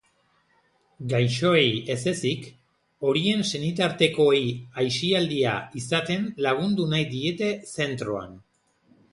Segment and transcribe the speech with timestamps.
[1.09, 2.47] Gaixoei ez ezik,
[3.09, 4.41] horien senitartekoei
[4.85, 8.35] aisialdia izaten lagundu nahi diete zentroan.